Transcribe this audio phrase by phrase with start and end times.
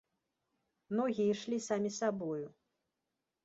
[1.01, 2.45] Ногі ішлі самі сабою.